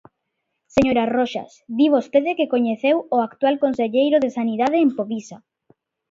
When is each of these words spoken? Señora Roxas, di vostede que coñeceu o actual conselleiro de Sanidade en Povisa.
Señora 0.75 1.03
Roxas, 1.17 1.51
di 1.77 1.87
vostede 1.95 2.31
que 2.37 2.51
coñeceu 2.53 2.97
o 3.15 3.17
actual 3.27 3.55
conselleiro 3.63 4.17
de 4.23 4.33
Sanidade 4.37 4.77
en 4.85 4.89
Povisa. 4.97 5.37